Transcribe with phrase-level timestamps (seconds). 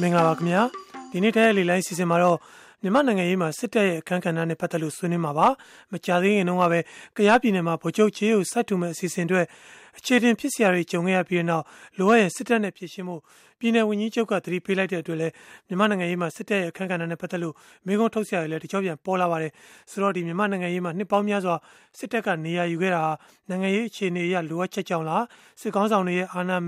[0.00, 0.62] မင်္ဂလာပါခင်ဗျာ
[1.10, 2.38] ဒီနေ့တည်းလေလိုင်းစီစဉ်မှာတော့
[2.82, 5.48] မြန်မာနိုင်ငံရေးမှာစစ်တပ်ရဲ့အခမ်းကဏ္ဍနဲ့ပတ်သက်လို့ဆွေးနွေးမှာပါ
[5.92, 6.78] မကြသေးခင်တုန်းကပဲ
[7.26, 9.42] ကြားပြည်နယ်မှာဗိုလ်ချုပ်ချေးကိုစတ်တူမဲ့အစီအစဉ်တွေ
[9.98, 11.64] အခြေတင်ဖြစ်စရာတွေကြုံခဲ့ရပြီးတဲ့နောက်
[11.98, 13.16] လိုအပ်ရင်စစ်တပ်နဲ့ဖြစ်ရှင်းမှု
[13.58, 15.32] ပြည်내ဝန်ကြီးချုပ်ကသတိပေးလိုက်တဲ့အတွက်လည်း
[15.66, 17.54] မြန်မာနိုင်ငံရေးမှာစစ်တပ်ရဲ့အခမ်းကဏ္ဍနဲ့ပတ်သက်လို့
[17.86, 19.52] မိကုံးထုတ်စရာတွေလည်းတကြောပြန်ပေါ်လာပါတယ်
[19.90, 21.56] ဆိုတော့ဒီမြန်မာနိုင်ငံရေးမှာနှစ်ပေါင်းများစွာ
[21.98, 23.02] စစ်တပ်ကနေရာယူခဲ့တာ
[23.50, 25.24] နိုင်ငံရေးအခြေအနေအရလိုအပ်ချက်ကြောင့်လား
[25.60, 26.56] စစ်ကောင်းဆောင်တွေရဲ့အာဏာ